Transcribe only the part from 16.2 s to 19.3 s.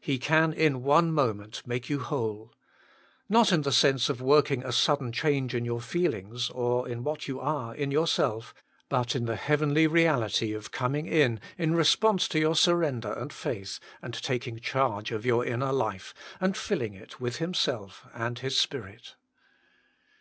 and filling it with Himself and Spirit.